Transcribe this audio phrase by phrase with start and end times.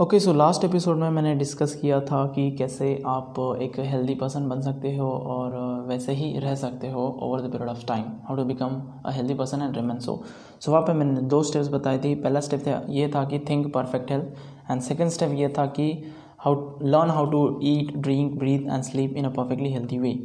[0.00, 4.48] Okay so last episode में मैंने discuss किया था कि कैसे आप एक हेल्दी पर्सन
[4.48, 5.56] बन सकते हो और
[5.88, 9.34] वैसे ही रह सकते हो over the period of time how to become a healthy
[9.34, 10.22] person and remain so
[10.60, 13.72] so वहाँ पे मैंने दो स्टेप्स बताई थी। पहला स्टेप था, ये था कि think
[13.74, 15.92] perfect health and second step ये था कि
[16.38, 20.18] how learn how to eat drink breathe and sleep in a perfectly healthy way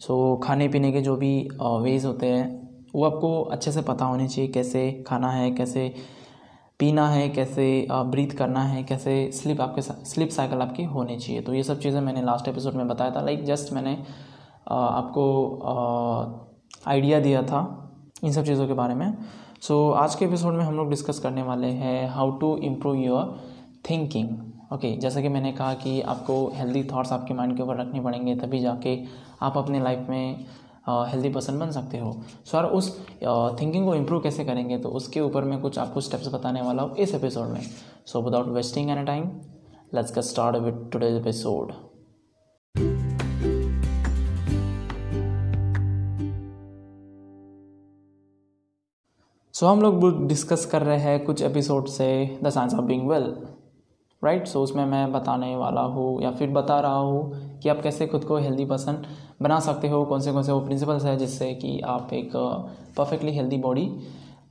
[0.00, 4.28] so खाने पीने के जो भी वेज होते हैं, वो आपको अच्छे से पता होने
[4.28, 5.92] चाहिए कैसे खाना है, कैसे
[6.80, 11.54] पीना है कैसे ब्रीथ करना है कैसे स्लिप आपके स्लिप साइकिल आपकी होनी चाहिए। तो
[11.54, 13.96] ये सब चीज़ें मैंने लास्ट एपिसोड में बताया था। लाइक जस्ट मैंने
[14.68, 15.24] आपको
[16.88, 17.62] आइडिया दिया था
[18.24, 19.12] इन सब चीज़ों के बारे में।
[19.60, 22.96] सो so, आज के एपिसोड में हम लोग डिस्कस करने वाले हैं how to improve
[22.96, 23.38] your
[23.90, 24.28] thinking
[24.72, 28.34] okay जैसा कि मैंने कहा कि आपको हेल्दी थाट्स आपके माइंड के ऊपर रखने पड़ेंगे
[28.36, 28.98] तभी जाके
[29.42, 30.44] आप अपने लाइफ में
[30.88, 32.12] हेल्दी पर्सन बन सकते हो।
[32.44, 32.90] सो यार उस
[33.60, 36.96] थिंकिंग को इम्प्रूव कैसे करेंगे तो उसके ऊपर मैं कुछ आपको स्टेप्स बताने वाला हूँ
[36.96, 37.62] इस एपिसोड में।
[38.06, 39.30] So without wasting any time
[39.94, 41.72] let's get start with today's episode
[49.54, 53.34] so हम लोग डिस्कस कर रहे हैं कुछ एपिसोड से the science of being well
[54.22, 58.06] right so उसमें मैं बताने वाला हूँ या फिर बता रहा हूँ कि आप कैसे
[58.06, 59.02] खुद को हेल्दी पर्सन
[59.42, 62.32] बना सकते हो कौन से कौन से वो प्रिंसिपल्स है जिससे कि आप एक
[62.96, 63.86] परफेक्टली हेल्दी बॉडी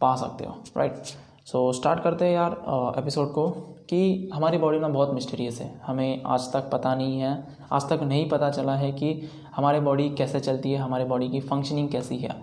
[0.01, 1.03] पा सकते हो। राइट
[1.45, 2.51] सो स्टार्ट करते हैं यार
[2.97, 3.49] एपिसोड uh, को
[3.89, 7.37] कि हमारी बॉडी ना बहुत मिस्टीरियस है। हमें आज तक पता नहीं है
[7.71, 11.39] आज तक नहीं पता चला है कि हमारे बॉडी कैसे चलती है हमारे बॉडी की
[11.41, 12.35] फंक्शनिंग कैसी है।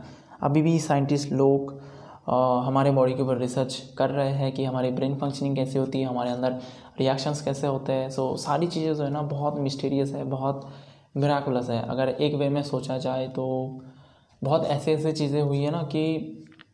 [0.43, 1.79] अभी भी साइंटिस्ट लोग
[2.67, 6.07] हमारे बॉडी के ऊपर रिसर्च कर रहे हैं कि हमारी ब्रेन फंक्शनिंग कैसे होती है
[6.07, 6.59] हमारे अंदर
[6.99, 8.11] रिएक्शंस कैसे होते हैं?
[8.11, 10.69] सो so, सारी चीज़ें जो है ना बहुत मिस्टीरियस है बहुत
[11.17, 13.47] मिराकुलस है। अगर एक वे में सोचा जाए तो
[14.43, 16.05] बहुत ऐसे ऐसे चीज़ें हुई है ना कि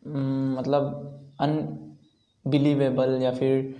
[0.07, 3.75] मतलब अनबिलीवेबल या फिर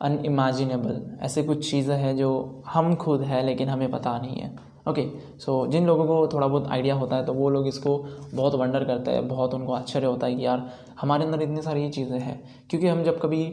[0.00, 2.30] अनइमेजिनेबल ऐसे कुछ चीज़ें हैं जो
[2.66, 4.54] हम खुद है लेकिन हमें पता नहीं है।
[4.88, 5.06] ओके
[5.40, 7.96] सो जिन लोगों को थोड़ा बहुत आइडिया होता है तो वो लोग इसको
[8.34, 10.68] बहुत वंडर करते हैं बहुत उनको आश्चर्य होता है कि यार
[11.00, 12.40] हमारे अंदर इतनी सारी चीज़ें हैं।
[12.70, 13.44] क्योंकि हम जब कभी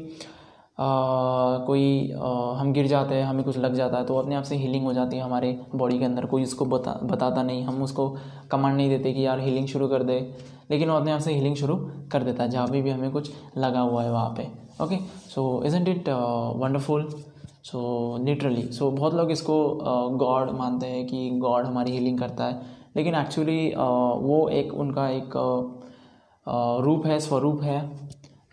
[0.78, 2.12] कोई
[2.58, 4.94] हम गिर जाते हैं हमें कुछ लग जाता है तो अपने आप से हीलिंग हो
[4.94, 8.08] जाती है हमारे बॉडी के अंदर। कोई इसको बता बताता नहीं हम उसको
[8.52, 10.20] कमांड नहीं देते कि यार हीलिंग शुरू कर दे
[10.72, 11.76] लेकिन वो अपने आप से हीलिंग शुरू
[12.12, 14.48] कर देता है जहाँ भी भी हमें कुछ लगा हुआ है वहाँ पे।
[14.84, 14.98] Okay
[15.36, 17.08] so isn't it wonderful
[17.64, 19.56] so literally so बहुत लोग इसको
[20.18, 22.62] गॉड uh, मानते हैं कि गॉड हमारी हीलिंग करता है
[22.96, 23.78] लेकिन एक्चुअली uh,
[24.24, 27.80] वो एक उनका एक uh, रूप है स्वरूप है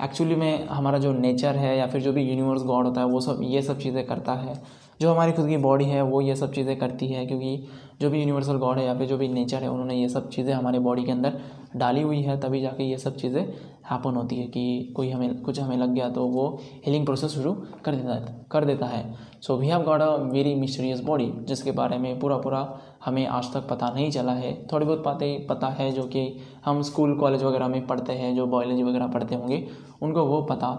[0.05, 3.21] एक्चुअली में, हमारा जो नेचर है या फिर जो भी यूनिवर्स गॉड होता है, वो
[3.21, 4.61] सब, ये सब चीज़ें करता है।
[5.00, 7.69] जो हमारी खुद की बॉडी है, वो ये सब चीज़ें करती है, क्योंकि
[8.00, 10.53] जो भी यूनिवर्सल गॉड है या फिर जो भी नेचर है, उन्होंने ये सब चीज़ें
[10.55, 11.41] हमारे बॉडी के अंदर
[11.77, 13.43] डाली हुई है, तभी जाके ये सब चीज़ें
[13.91, 16.49] हैपन होती है कि कोई हमें, कुछ हमें लग गया तो वो
[16.87, 17.53] हीलिंग प्रोसेस शुरू
[17.84, 19.05] कर देता है, कर देता है।
[19.43, 22.62] So we have got a very mysterious body जिसके बारे में पूरा पूरा
[23.00, 26.27] हमें आज तक पता नहीं चला है। थोड़ी बहुत बातें पता है जो कि
[26.65, 29.66] हम स्कूल कॉलेज वगैरह में पढ़ते हैं जो बायोलॉजी वगैरह पढ़ते होंगे
[30.03, 30.71] उनको वो पता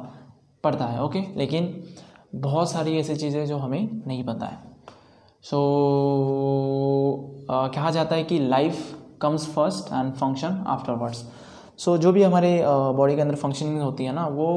[0.64, 1.24] पड़ता है ओके?
[1.36, 1.84] लेकिन
[2.36, 4.58] बहुत सारी ऐसी चीज़ें जो हमें नहीं पता है।
[5.44, 5.58] सो
[7.42, 11.24] so, कहा जाता है कि life comes first and function afterwards
[11.78, 12.52] so जो भी हमारे
[12.96, 14.50] बॉडी के अंदर फंक्शनिंग होती है ना वो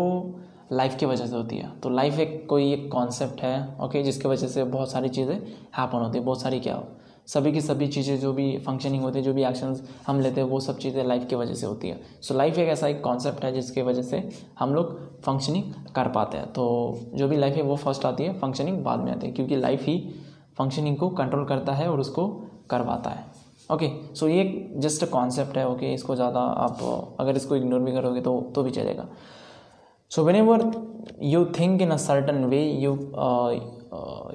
[0.73, 4.29] लाइफ की वजह से होती है। तो लाइफ एक कोई एक कॉन्सेप्ट है ओके जिसकी
[4.29, 5.35] वजह से बहुत सारी चीज़ें
[5.77, 6.75] हैपन होती है बहुत सारी क्या
[7.29, 10.49] सभी की सभी चीज़ें जो भी फंक्शनिंग होती है जो भी एक्शंस हम लेते हैं
[10.49, 13.03] वो सब चीज़ें लाइफ की वजह से होती है। सो so, लाइफ एक ऐसा एक
[13.05, 16.65] कॉन्सेप्ट है जिसकी वजह से हम लोग फंक्शनिंग कर पाते हैं। तो
[17.15, 19.83] जो भी लाइफ है वो फ़र्स्ट आती है फंक्शनिंग बाद में आती है क्योंकि लाइफ
[19.83, 19.99] ही
[20.59, 22.29] फंक्शनिंग को कंट्रोल करता है और उसको
[22.71, 23.25] करवाता है।
[23.71, 25.95] ओके okay, सो so ये जस्ट कॉन्सेप्ट है ओके okay?
[25.95, 29.09] इसको ज़्यादा आप अगर इसको इग्नोर भी करोगे तो तो भी चलेगा।
[30.11, 30.71] So whenever
[31.23, 32.93] you think in a certain way you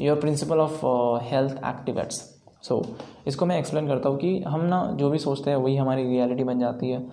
[0.06, 0.86] your principle of
[1.26, 2.22] health activates
[2.64, 5.76] so so, इसको मैं एक्सप्लेन करता हूँ कि हम ना जो भी सोचते हैं वही
[5.78, 7.06] हमारी रियलिटी बन जाती है।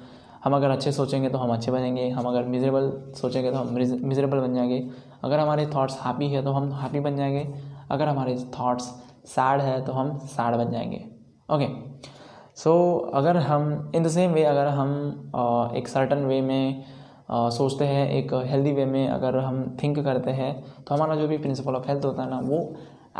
[0.44, 4.38] हम अगर अच्छे सोचेंगे तो हम अच्छे बनेंगे हम अगर मिजरेबल सोचेंगे तो हम मिजरेबल
[4.38, 4.78] बन जाएँगे।
[5.24, 7.46] अगर हमारे थॉट्स हैप्पी है तो हम हैप्पी बन जाएँगे।
[7.90, 8.84] अगर हमारे थॉट्स
[9.26, 11.04] सैड है तो हम सैड बन जाएँगे।
[11.48, 11.66] ओके
[12.56, 12.72] सो
[13.14, 18.08] अगर हम इन द सेम वे अगर हम एक सर्टन वे में uh, सोचते हैं
[18.10, 20.52] एक हेल्दी वे में अगर हम थिंक करते हैं
[20.84, 22.58] तो हमारा जो भी प्रिंसिपल ऑफ़ हेल्थ होता है ना वो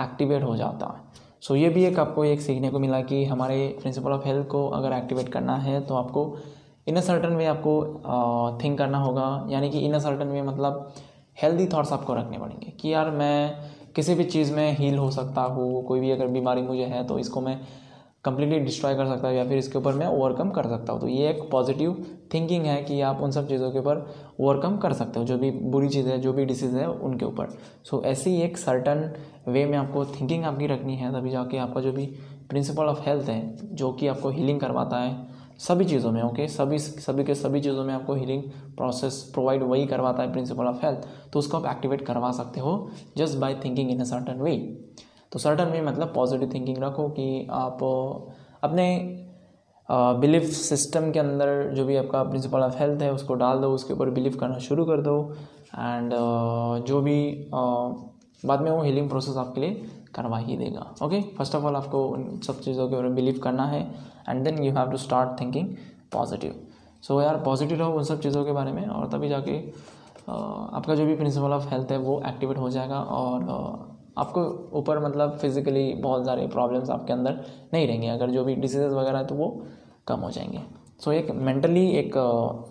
[0.00, 3.25] एक्टिवेट हो जाता है। सो so, ये भी एक आपको एक सीखने को मिला कि
[3.25, 6.22] हमारे प्रिंसिपल ऑफ़ हेल्थ को अगर एक्टिवेट करना है तो आपको
[6.88, 7.75] इन अ सर्टन वे आपको
[8.62, 10.94] थिंक करना होगा। यानी कि इन अ सर्टन वे मतलब
[11.43, 15.43] हेल्दी थाट्स आपको रखने पड़ेंगे कि यार मैं किसी भी चीज़ में हील हो सकता
[15.43, 17.58] हूँ कोई भी अगर बीमारी मुझे है तो इसको मैं
[18.26, 21.08] कम्प्लीटली डिस्ट्रॉय कर सकता हूँ या फिर इसके ऊपर मैं ओवरकम कर सकता हूँ। तो
[21.08, 24.06] ये एक पॉजिटिव थिंकिंग है कि आप उन सब चीज़ों के ऊपर
[24.40, 27.49] ओवरकम कर सकते हो जो भी बुरी चीज़ है जो भी डिसीज़ है उनके ऊपर।
[27.84, 29.11] सो so, ऐसी एक सर्टन
[29.49, 32.06] वे में आपको थिंकिंग आपकी रखनी है तभी जाके आपका जो भी
[32.50, 35.14] प्रिंसिपल ऑफ़ हेल्थ है जो कि आपको हीलिंग करवाता है
[35.58, 38.43] सभी चीज़ों में ओके सभी सभी के सभी चीज़ों में आपको हीलिंग
[38.76, 42.72] प्रोसेस प्रोवाइड वही करवाता है प्रिंसिपल ऑफ़ हेल्थ तो उसको आप एक्टिवेट करवा सकते हो
[43.17, 44.56] just by thinking in a certain way
[45.37, 47.83] तो सर्टन वे मतलब पॉजिटिव थिंकिंग रखो कि आप
[48.65, 48.85] अपने
[50.21, 53.93] बिलीफ सिस्टम के अंदर जो भी आपका प्रिंसिपल ऑफ़ हेल्थ है उसको डाल दो उसके
[53.93, 55.17] ऊपर बिलीव करना शुरू कर दो
[55.69, 59.85] एंड uh, जो भी uh, बाद में वो हीलिंग प्रोसेस आपके लिए
[60.15, 63.67] करवा ही देगा ओके फ़र्स्ट ऑफ़ ऑल आपको उन सब चीज़ों के ऊपर बिलीव करना
[63.67, 63.81] है
[64.29, 65.75] and then you have to start thinking
[66.12, 66.55] positive
[67.03, 69.59] so यार पॉजिटिव रहो उन सब चीज़ों के बारे में और तभी जाके
[70.29, 74.43] आपका जो भी प्रिंसिपल ऑफ़ हेल्थ है वो एक्टिवेट हो जाएगा और आपको
[74.79, 77.41] ऊपर मतलब फिज़िकली बहुत सारे प्रॉब्लम्स आपके अंदर
[77.75, 79.49] नहीं रहेंगे। अगर जो भी डिसीज़ वगैरह है तो वो
[80.09, 80.59] कम हो जाएँगे।
[81.01, 82.15] सो so, एक मेंटली एक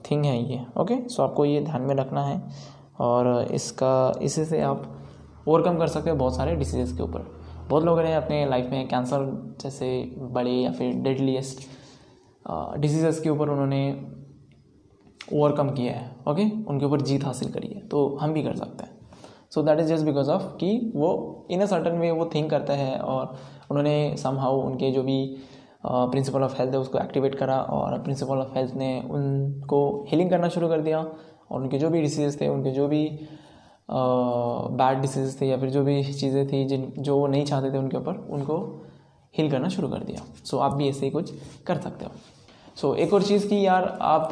[0.05, 2.41] थिंग है ये ओके सो so, आपको ये ध्यान में रखना है
[3.01, 4.91] और इसका इसी से आप
[5.47, 7.27] ओवरकम कर सकते हो बहुत सारे डिसीज़ के ऊपर।
[7.69, 9.25] बहुत लोगों ने अपने लाइफ में कैंसर
[9.61, 9.89] जैसे
[10.33, 11.67] बड़े या फिर डेडलीस्ट
[12.79, 13.81] डिसीज़ के ऊपर उन्होंने
[15.33, 18.83] ओवरकम किया है ओके उनके ऊपर जीत हासिल करी है तो हम भी कर सकते
[18.83, 19.04] हैं।
[19.55, 21.09] So that is just because of कि वो
[21.51, 23.25] इन अ सर्टन वे वो थिंक करते हैं और
[23.71, 25.19] उन्होंने समहाउ उनके जो भी
[25.85, 29.79] प्रिंसिपल ऑफ़ हेल्थ है उसको एक्टिवेट करा और प्रिंसिपल ऑफ़ हेल्थ ने उनको
[30.09, 33.03] हीलिंग करना शुरू कर दिया और उनके जो भी डिसीज़ थे उनके जो भी
[33.91, 37.77] बैड डिसीज़ थे या फिर जो भी चीज़ें थी जिन जो वो नहीं चाहते थे
[37.77, 38.57] उनके ऊपर उनको
[39.37, 41.33] हील करना शुरू कर दिया। सो so, आप भी ऐसे ही कुछ
[41.67, 42.11] कर सकते हो।
[42.81, 44.23] सो so, एक और चीज़ की यार आप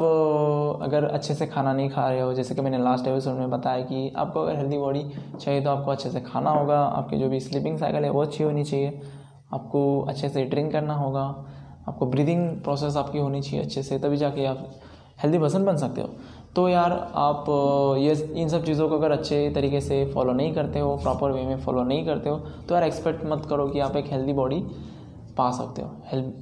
[0.82, 3.80] अगर अच्छे से खाना नहीं खा रहे हो जैसे कि मैंने लास्ट एपिसोड में बताया
[3.80, 5.04] कि आपको अगर हेल्दी बॉडी
[5.40, 8.44] चाहिए तो आपको अच्छे से खाना होगा आपकी जो भी स्लीपिंग साइकिल है वो अच्छी
[8.44, 9.00] होनी चाहिए
[9.54, 11.44] आपको अच्छे से ड्रिंक करना होगा
[11.88, 14.68] आपको ब्रीदिंग प्रोसेस आपकी होनी चाहिए अच्छे से तभी जाके आप
[15.22, 16.08] हेल्दी पर्सन बन सकते हो।
[16.56, 17.44] तो यार आप
[17.98, 21.42] ये इन सब चीज़ों को अगर अच्छे तरीके से फॉलो नहीं करते हो प्रॉपर वे
[21.42, 24.64] में फॉलो नहीं करते हो तो यार एक्सपेक्ट मत करो कि आप एक हेल्दी बॉडी
[25.36, 25.88] पा सकते हो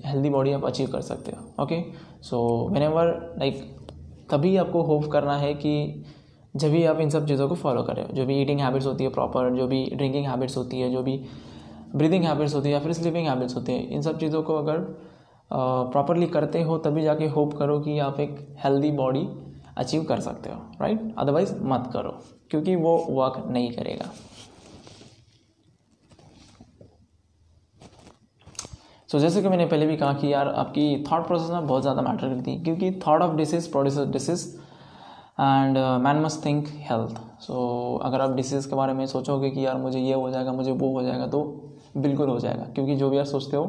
[0.05, 1.83] हेल्दी बॉडी आप अचीव कर सकते हो okay
[2.23, 2.41] so
[2.73, 3.07] whenever
[3.39, 3.63] like
[4.31, 6.05] तभी आपको होप करना है कि
[6.55, 9.11] जब भी आप इन सब चीज़ों को फॉलो करें, जो भी ईटिंग हैबिट्स होती है
[9.11, 11.17] प्रॉपर जो भी ड्रिंकिंग हैबिट्स होती है, जो भी
[11.95, 14.79] ब्रीदिंग हैबिट्स होती है या फिर स्लीपिंग हैबिट्स होती है, इन सब चीज़ों को अगर
[15.51, 19.27] प्रॉपरली करते हो, तभी जाके होप करो कि आप एक हेल्दी बॉडी
[19.79, 22.11] अचीव कर सकते हो राइट अदरवाइज़ मत करो,
[22.51, 24.11] क्योंकि वो वर्क नहीं करेगा।
[29.13, 32.03] सो जैसे कि मैंने पहले भी कहा कि यार, आपकी थॉट प्रोसेस में बहुत ज़्यादा
[32.03, 34.45] मैटर करती है, क्योंकि thought of disease produce disease
[35.41, 39.77] and man must think health so अगर आप डिसीज़ के बारे में सोचोगे कि यार
[39.77, 41.43] मुझे ये हो जाएगा, मुझे वो हो जाएगा तो
[41.97, 43.65] बिल्कुल हो जाएगा, क्योंकि जो भी आप सोचते हो,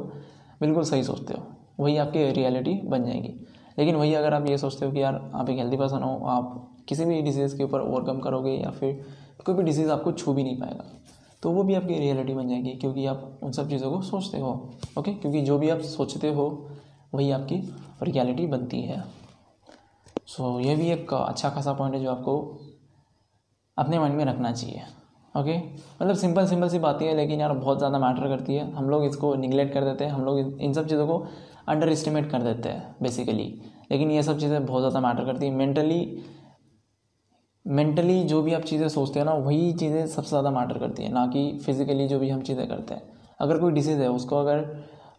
[0.61, 1.43] बिल्कुल सही सोचते हो,
[1.79, 3.33] वही आपकी रियलिटी बन जाएगी।
[3.79, 6.69] लेकिन वही अगर आप ये सोचते हो कि यार, आप एक हेल्दी पर्सन हो, आप
[6.87, 9.03] किसी भी डिसीज़ के ऊपर ओवरकम करोगे या फिर
[9.45, 10.85] कोई भी डिसीज़ आपको छू भी नहीं पाएगा।
[11.43, 14.51] तो वो भी आपकी रियलिटी बन जाएगी क्योंकि आप उन सब चीज़ों को सोचते हो
[14.97, 16.45] ओके क्योंकि जो भी आप सोचते हो
[17.13, 17.55] वही आपकी
[18.03, 19.03] रियलिटी बनती है।
[20.27, 22.35] सो so, ये भी एक अच्छा खासा पॉइंट है जो आपको
[23.77, 24.81] अपने माइंड में रखना चाहिए
[25.35, 28.89] ओके मतलब सिंपल सिंपल सी बातें हैं लेकिन यार बहुत ज़्यादा मैटर करती है। हम
[28.89, 31.17] लोग इसको निगलेक्ट कर देते हैं हम लोग इन सब चीज़ों को
[31.67, 33.53] अंडर एस्टिमेट कर देते हैं बेसिकली
[33.91, 35.99] लेकिन ये सब चीज़ें बहुत ज़्यादा मैटर करती हैं। मेंटली
[37.65, 41.11] मेंटली जो भी आप चीज़ें सोचते हैं ना, वही चीज़ें सबसे ज़्यादा मैटर करती हैं,
[41.11, 43.01] ना कि फिज़िकली जो भी हम चीज़ें करते हैं।
[43.39, 44.65] अगर कोई डिसीज़ है, उसको अगर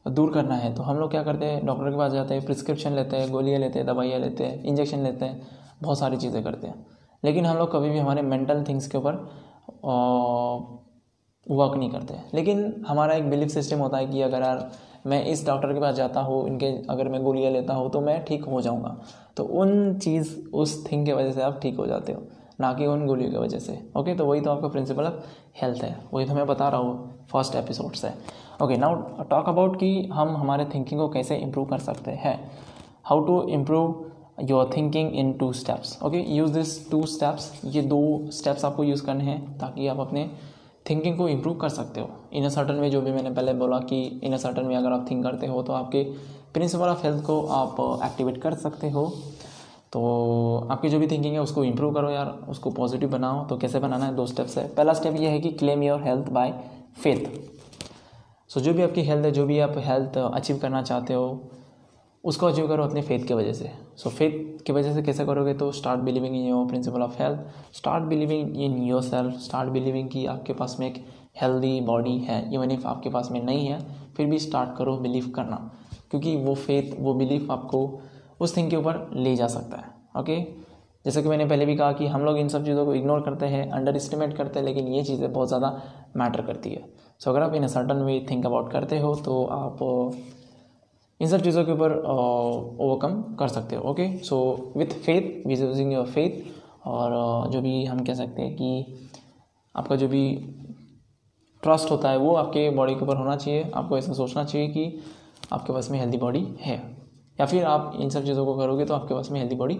[0.09, 2.93] दूर करना है तो हम लोग क्या करते हैं डॉक्टर के पास जाते हैं प्रिस्क्रिप्शन
[2.93, 5.41] लेते हैं, गोलियाँ लेते हैं, दवाइयाँ लेते हैं इंजेक्शन लेते हैं,
[5.83, 6.87] बहुत सारी चीज़ें करते हैं।
[7.23, 9.13] लेकिन हम लोग कभी भी हमारे मेंटल थिंग्स के ऊपर
[11.47, 14.71] वर्क नहीं करते। लेकिन हमारा एक बिलीफ सिस्टम होता है कि अगर यार,
[15.07, 18.23] मैं इस डॉक्टर के पास जाता हूँ, इनके अगर मैं गोलियाँ लेता हूँ तो मैं
[18.25, 18.97] ठीक हो जाऊँगा।
[19.37, 22.23] तो उन चीज़, उस थिंग की वजह से आप ठीक हो जाते हो।
[22.61, 25.14] ना कि उन गोलियों की वजह से। ओके तो वही तो आपका प्रिंसिपल ऑफ़
[25.56, 28.12] हेल्थ है। वही तो मैं बता रहा हूँ फ़र्स्ट एपिसोड से।
[28.62, 32.38] ओके नाउ टॉक अबाउट कि हम हमारे थिंकिंग को कैसे इम्प्रूव कर सकते हैं।
[33.04, 34.11] How to improve
[34.42, 38.00] your thinking in two steps okay use this two steps ये दो
[38.32, 40.30] स्टेप्स आपको यूज़ करने हैं ताकि आप अपने
[40.87, 43.78] थिंकिंग को इम्प्रूव कर सकते हो। इन अ सर्टन वे जो भी मैंने पहले बोला
[43.80, 46.02] कि इन अ सर्टन वे अगर आप थिंक करते हो तो आपके
[46.54, 49.06] प्रिंसिपल ऑफ़ हेल्थ को आप एक्टिवेट कर सकते हो।
[49.95, 53.79] तो आपकी जो भी थिंकिंग है, उसको इम्प्रूव करो यार, उसको पॉजिटिव बनाओ। तो कैसे
[53.79, 54.15] बनाना है?
[54.17, 56.53] दो स्टेप्स है। पहला स्टेप ये है कि claim your health by
[57.03, 57.27] faith
[58.49, 61.51] so जो भी आपकी हेल्थ है, जो भी आप हेल्थ अचीव करना चाहते हो,
[62.25, 65.55] उसको अचीव करो अपने फेथ की वजह से। सो फेथ की वजह से कैसे करोगे
[65.55, 70.27] तो start believing in your principle of health start believing in yourself start believing कि
[70.27, 71.05] आपके पास में एक
[71.43, 73.79] हेल्दी बॉडी है। इवन इफ़ आपके पास में नहीं है,
[74.17, 75.71] फिर भी स्टार्ट करो बिलीव करना।
[76.11, 78.01] क्योंकि वो फेथ वो बिलीफ आपको
[78.41, 80.41] उस थिंग के ऊपर ले जा सकता है ओके
[81.05, 83.47] जैसे कि मैंने पहले भी कहा कि हम लोग इन सब चीज़ों को इग्नोर करते
[83.47, 85.83] हैं अंडर एस्टिमेट करते हैं, लेकिन ये चीज़ें बहुत ज़्यादा
[86.17, 86.85] मैटर करती है।
[87.21, 89.79] सो अगर आप in certain way think about करते हो तो आप
[91.21, 94.38] इन सब चीज़ों के ऊपर ओवरकम कर सकते हो okay so
[94.76, 99.09] with faith with using your faith और जो भी हम कह सकते हैं कि
[99.75, 100.25] आपका जो भी
[101.62, 105.00] ट्रस्ट होता है, वो आपके बॉडी के ऊपर होना चाहिए। आपको ऐसा सोचना चाहिए कि
[105.53, 106.76] आपके पास में हेल्दी बॉडी है।
[107.38, 109.79] या फिर आप इन सब चीज़ों को करोगे तो आपके पास में हेल्दी बॉडी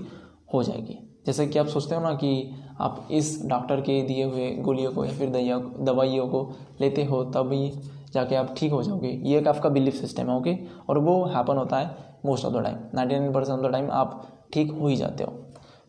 [0.55, 4.51] हो जाएगी। जैसे कि आप सोचते हो ना कि आप इस डॉक्टर के दिए हुए
[4.61, 7.71] गोलियों को या फिर दवाइयों को लेते हो, तभी
[8.13, 10.57] जाके आप ठीक हो जाओगे। ये एक आपका बिलीफ सिस्टम है ओके
[10.89, 11.97] और वो हैपन होता है
[12.27, 15.25] most of the time ninety nine percent of the time आप ठीक हो ही जाते
[15.25, 15.33] हो।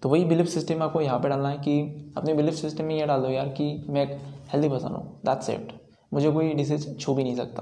[0.03, 1.81] तो वही बिलीफ सिस्टम आपको यहाँ पे डालना है कि
[2.17, 4.17] अपने बिलीफ सिस्टम में ये डाल दो यार कि मैं एक
[4.49, 5.71] हेल्दी पर्सन हूँ। दैट्स इट
[6.11, 7.61] मुझे कोई डिसीज छू भी नहीं सकता।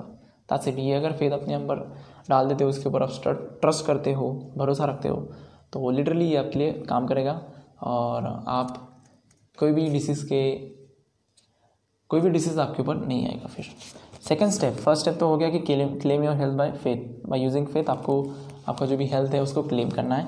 [0.50, 1.86] दैट्स इट ये अगर फेथ अपने अंदर
[2.29, 5.27] डाल देते हो उसके ऊपर, आप ट्रस्ट करते हो, भरोसा रखते हो
[5.73, 7.41] तो वो लिटरली ये आपके लिए काम करेगा।
[7.83, 8.77] और आप
[9.57, 10.51] कोई भी डिसीज़ के,
[12.09, 13.65] कोई भी डिसीज़ आपके ऊपर नहीं आएगा फिर।
[14.27, 17.43] सेकेंड स्टेप फ़र्स्ट स्टेप तो हो गया कि claim claim your health by faith by
[17.43, 18.21] using faith आपको,
[18.67, 20.27] आपका जो भी हेल्थ है उसको क्लेम करना है।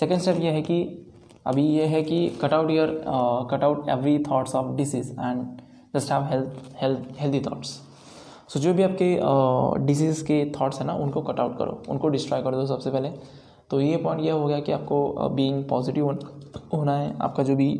[0.00, 1.08] सेकेंड स्टेप ये है कि,
[1.46, 2.88] अभी ये है कि cut out your
[3.50, 5.46] cut out every thoughts of disease and
[5.94, 7.78] just have health health healthy thoughts
[8.52, 12.42] so जो भी आपके डिज़ीज़ के थाट्स हैं ना उनको कट आउट करो उनको डिस्ट्रॉय
[12.42, 13.10] कर दो सबसे पहले।
[13.70, 16.10] तो ये पॉइंट ये हो गया कि आपको बीइंग पॉजिटिव
[16.72, 17.74] होना है आपका जो भी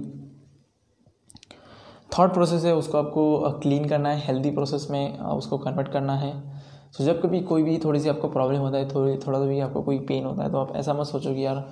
[2.19, 6.33] थॉट प्रोसेस है उसको आपको क्लीन करना है हेल्दी प्रोसेस में उसको कन्वर्ट करना है।
[6.33, 9.45] सो so, जब कभी कोई भी थोड़ी सी आपको प्रॉब्लम होता है थोड़ी थोड़ा सा
[9.45, 11.64] भी आपको कोई पेन होता है तो आप ऐसा मत सोचो कि यार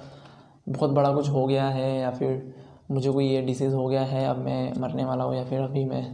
[0.69, 2.55] बहुत बड़ा कुछ हो गया है या फिर
[2.91, 5.85] मुझे कोई ये डिसीज़ हो गया है अब मैं मरने वाला हूँ या फिर अभी
[5.85, 6.05] मैं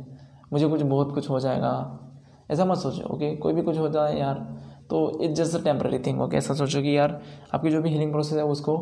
[0.52, 2.02] मुझे कुछ बहुत कुछ हो जाएगा।
[2.50, 4.46] ऐसा मत सोचो ओके कोई भी कुछ होता है यार
[4.90, 7.20] तो it just a temporary thing okay ऐसा सोचो कि यार,
[7.54, 8.76] आपकी जो भी हीलिंग प्रोसेस है, उसको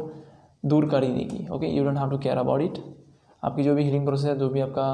[0.63, 2.79] दूर कर ही देगी okay you don't have to care about it
[3.43, 4.87] आपकी जो भी हीलिंग प्रोसेस है, जो भी आपका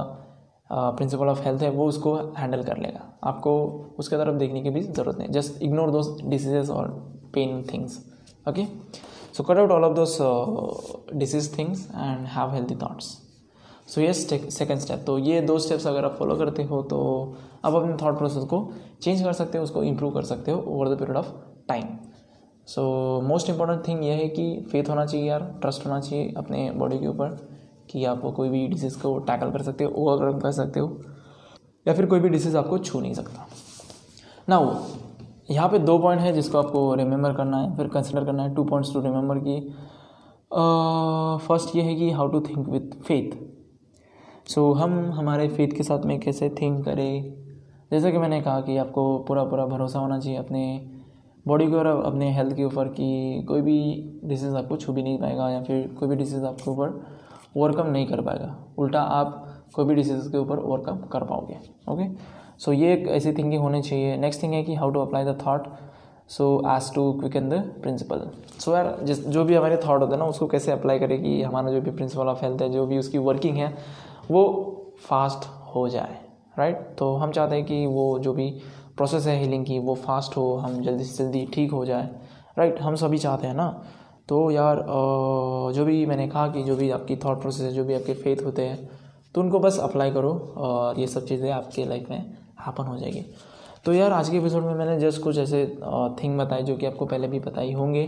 [0.72, 3.52] प्रिंसिपल ऑफ़ हेल्थ है, वो उसको हैंडल कर लेगा। आपको
[3.98, 6.88] उसके तरफ़ देखने की भी ज़रूरत नहीं। जस्ट इग्नोर दोज डिसीजेज और
[7.34, 7.98] pain things
[8.48, 8.64] okay
[9.36, 13.16] so cut out all of those disease things and have healthy thoughts
[13.90, 16.98] so ये सेकेंड स्टेप तो ये दो स्टेप्स अगर आप फॉलो करते हो तो
[17.64, 18.68] आप अपने थॉट प्रोसेस को
[19.02, 21.32] चेंज कर सकते हो, उसको इम्प्रूव कर सकते हो over the period of
[21.68, 21.86] time
[22.68, 22.82] so
[23.24, 26.98] most important thing ये है कि फेथ होना चाहिए यार ट्रस्ट होना चाहिए अपने बॉडी
[26.98, 27.36] के ऊपर
[27.90, 30.88] कि आप कोई भी डिसीज़ को टैकल कर सकते हो ओवरकम कर सकते हो,
[31.86, 33.46] या फिर कोई भी डिसीज़ आपको छू नहीं सकता.
[34.48, 34.80] ना वो
[35.50, 38.64] यहाँ पे दो पॉइंट है जिसको आपको रिमेंबर करना है, फिर कंसिडर करना है टू
[38.64, 39.60] पॉइंट्स टू रिमेंबर की
[41.46, 43.38] फ़र्स्ट ये है कि how to think with faith
[44.46, 47.34] so so, हम हमारे फेथ के साथ में कैसे थिंक करें?
[47.90, 50.62] जैसे कि मैंने कहा कि आपको पूरा पूरा भरोसा होना चाहिए अपने
[51.46, 53.78] बॉडी के ऊपर अपने हेल्थ के ऊपर कि कोई भी
[54.24, 57.00] डिसीज़ आपको छू भी नहीं पाएगा या फिर कोई भी डिसीज़ आपके ऊपर
[57.56, 62.08] ओवरकम नहीं कर पाएगा। उल्टा आप कोई भी डिसीज़ के ऊपर ओवरकम कर पाओगे ओके
[62.58, 65.38] सो ये एक ऐसी थिंकिंग होनी चाहिए। नेक्स्ट थिंग है कि how to apply the
[65.40, 65.68] thought
[66.28, 68.28] so as to quicken the principle
[68.60, 71.40] so यार जिस जो भी हमारे थाट होते हैं ना उसको कैसे अप्लाई करें कि
[71.42, 73.74] हमारा जो भी प्रिंसिपल ऑफ़ हेल्थ है जो भी उसकी वर्किंग है
[74.30, 74.42] वो
[75.00, 76.18] फास्ट हो जाए
[76.58, 78.50] राइट तो हम चाहते हैं कि वो जो भी
[78.96, 82.08] प्रोसेस है हीलिंग की, वो फास्ट हो, हम जल्दी से जल्दी ठीक हो जाए
[82.58, 83.68] राइट हम सभी चाहते हैं ना?
[84.28, 84.84] तो यार
[85.74, 88.44] जो भी मैंने कहा कि जो भी आपकी थॉट प्रोसेस है, जो भी आपके फेथ
[88.46, 88.88] होते हैं
[89.34, 92.18] तो उनको बस अप्लाई करो और ये सब चीज़ें आपके लाइफ में
[92.66, 93.24] हैपन हो जाएगी।
[93.84, 95.64] तो यार, आज के एपिसोड में मैंने जस्ट कुछ ऐसे
[96.22, 98.04] थिंग बताए जो कि आपको पहले भी बताई होंगे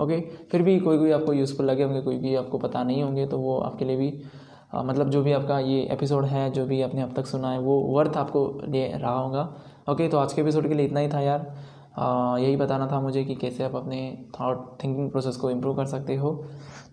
[0.00, 3.26] ओके फिर भी कोई कोई आपको यूज़फुल लगे होंगे कोई भी आपको पता नहीं होंगे
[3.26, 4.10] तो वो आपके लिए भी
[4.76, 7.78] मतलब जो भी आपका ये एपिसोड है जो भी आपने अब तक सुना है वो
[7.96, 9.48] वर्थ आपको दे रहा होगा।
[9.90, 11.46] ओके तो आज के एपिसोड के लिए इतना ही था यार।
[11.98, 14.00] आ, यही बताना था मुझे कि कैसे आप अपने
[14.40, 16.32] थॉट थिंकिंग प्रोसेस को इम्प्रूव कर सकते हो।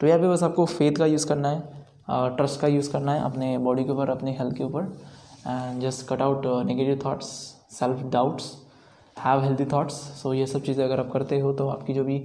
[0.01, 3.23] तो यार भी बस आपको फेथ का यूज़ करना है ट्रस्ट का यूज़ करना है
[3.23, 4.93] अपने बॉडी के ऊपर अपने हेल्थ के ऊपर।
[5.47, 7.25] And just cut out negative thoughts
[7.71, 8.51] self doubts
[9.17, 12.19] have healthy thoughts so ये सब चीज़ें अगर आप करते हो तो आपकी जो भी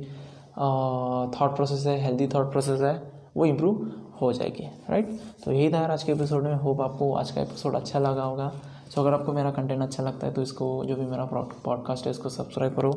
[1.34, 2.94] थाट प्रोसेस है हेल्दी थाट प्रोसेस है
[3.36, 5.08] वो इम्प्रूव हो जाएगी राइट
[5.44, 6.54] तो यही था आज के एपिसोड में.
[6.54, 8.50] होप आपको आज का एपिसोड अच्छा लगा होगा.
[8.94, 11.24] सो अगर आपको मेरा कंटेंट अच्छा लगता है तो इसको, जो भी मेरा
[11.64, 12.92] पॉडकास्ट है, इसको सब्सक्राइब करो.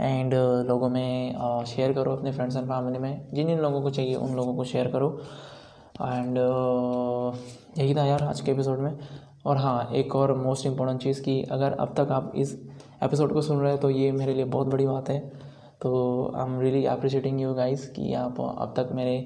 [0.00, 0.34] एंड
[0.68, 3.26] लोगों में शेयर करो अपने फ्रेंड्स एंड फैमिली में.
[3.34, 5.08] जिन जिन लोगों को चाहिए, उन लोगों को शेयर करो.
[6.02, 6.38] एंड
[7.78, 8.98] यही था यार आज के एपिसोड में.
[9.46, 12.54] और हाँ एक और मोस्ट इंपॉर्टेंट चीज़ कि अगर अब तक आप इस
[13.02, 15.18] एपिसोड को सुन रहे हैं तो ये मेरे लिए बहुत बड़ी बात है.
[15.82, 19.16] तो I am really appreciating you guys कि आप अब तक मेरे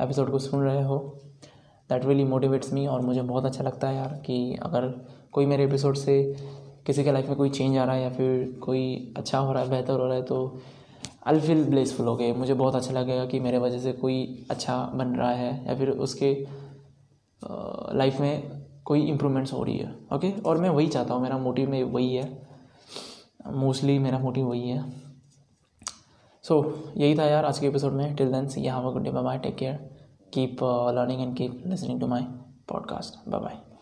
[0.00, 0.98] एपिसोड को सुन रहे हो।
[1.90, 4.88] दैट रियली मोटिवेट्स मी और मुझे बहुत अच्छा लगता है यार कि अगर
[5.32, 6.22] कोई मेरे एपिसोड से
[6.86, 9.62] किसी के लाइफ में कोई चेंज आ रहा है या फिर कोई अच्छा हो रहा
[9.62, 10.60] है, बेहतर हो रहा है तो
[11.26, 14.78] आई फील ब्लेसफुल हो गए मुझे बहुत अच्छा लगेगा कि मेरे वजह से कोई अच्छा
[14.94, 16.32] बन रहा है या फिर उसके
[17.96, 21.70] लाइफ में कोई इम्प्रूवमेंट्स हो रही है ओके और मैं वही चाहता हूँ, मेरा मोटिव
[21.70, 22.42] में वही है।
[23.46, 25.03] मोस्टली मेरा मोटिव वही है।
[26.48, 28.16] सो यही था यार आज के एपिसोड में.
[28.16, 29.74] Till then see have a good day bye bye take care
[30.34, 32.22] keep learning and keep listening to my
[32.68, 33.73] podcast bye bye